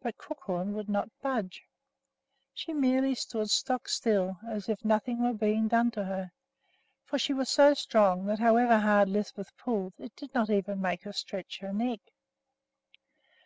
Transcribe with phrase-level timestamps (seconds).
[0.00, 1.64] But Crookhorn would not budge.
[2.54, 6.32] She merely stood stock still as if nothing were being done to her;
[7.04, 11.02] for she was so strong that, however hard Lisbeth pulled, it did not even make
[11.02, 12.00] her stretch her neck.